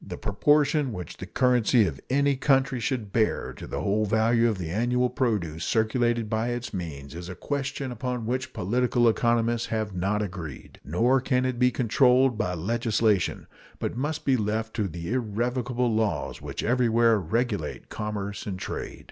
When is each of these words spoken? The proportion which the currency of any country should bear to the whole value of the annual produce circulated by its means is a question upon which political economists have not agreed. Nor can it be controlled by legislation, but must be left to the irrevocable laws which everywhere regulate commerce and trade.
The 0.03 0.17
proportion 0.17 0.93
which 0.93 1.17
the 1.17 1.27
currency 1.27 1.85
of 1.85 2.01
any 2.09 2.35
country 2.35 2.79
should 2.79 3.13
bear 3.13 3.53
to 3.53 3.67
the 3.67 3.81
whole 3.81 4.03
value 4.05 4.49
of 4.49 4.57
the 4.57 4.71
annual 4.71 5.11
produce 5.11 5.63
circulated 5.63 6.27
by 6.27 6.47
its 6.47 6.73
means 6.73 7.13
is 7.13 7.29
a 7.29 7.35
question 7.35 7.91
upon 7.91 8.25
which 8.25 8.51
political 8.51 9.07
economists 9.07 9.67
have 9.67 9.93
not 9.93 10.23
agreed. 10.23 10.79
Nor 10.83 11.21
can 11.21 11.45
it 11.45 11.59
be 11.59 11.69
controlled 11.69 12.35
by 12.35 12.55
legislation, 12.55 13.45
but 13.77 13.95
must 13.95 14.25
be 14.25 14.35
left 14.37 14.73
to 14.77 14.87
the 14.87 15.13
irrevocable 15.13 15.93
laws 15.93 16.41
which 16.41 16.63
everywhere 16.63 17.19
regulate 17.19 17.89
commerce 17.89 18.47
and 18.47 18.57
trade. 18.57 18.97